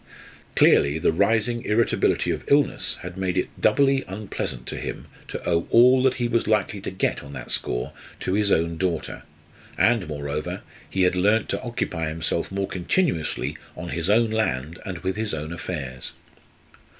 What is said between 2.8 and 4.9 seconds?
had made it doubly unpleasant to